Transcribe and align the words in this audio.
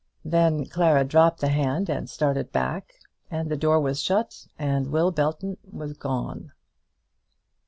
Then 0.25 0.65
Clara 0.65 1.03
dropped 1.03 1.41
the 1.41 1.49
hand 1.49 1.87
and 1.87 2.09
started 2.09 2.51
back, 2.51 2.93
and 3.29 3.49
the 3.51 3.55
door 3.55 3.79
was 3.79 4.01
shut, 4.01 4.47
and 4.57 4.87
Will 4.87 5.11
Belton 5.11 5.57
was 5.71 5.93
gone. 5.93 6.53